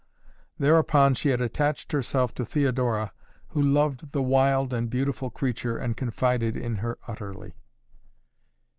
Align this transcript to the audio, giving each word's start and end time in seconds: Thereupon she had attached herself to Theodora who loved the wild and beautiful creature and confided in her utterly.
Thereupon 0.57 1.13
she 1.13 1.29
had 1.29 1.41
attached 1.41 1.91
herself 1.91 2.33
to 2.33 2.43
Theodora 2.43 3.13
who 3.49 3.61
loved 3.61 4.13
the 4.13 4.21
wild 4.23 4.73
and 4.73 4.89
beautiful 4.89 5.29
creature 5.29 5.77
and 5.77 5.95
confided 5.95 6.57
in 6.57 6.77
her 6.77 6.97
utterly. 7.07 7.53